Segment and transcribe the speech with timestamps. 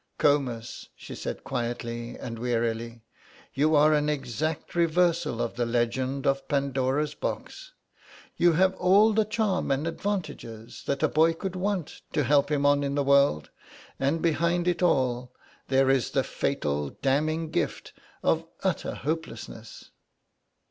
[0.17, 3.03] "Comus," she said quietly and wearily,
[3.53, 7.73] "you are an exact reversal of the legend of Pandora's Box.
[8.35, 12.65] You have all the charm and advantages that a boy could want to help him
[12.65, 13.51] on in the world,
[13.99, 15.31] and behind it all
[15.67, 17.93] there is the fatal damning gift
[18.23, 19.91] of utter hopelessness."